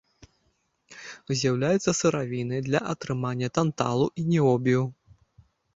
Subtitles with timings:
[1.41, 4.83] З'яўляецца сыравінай для атрымання танталу і ніобію.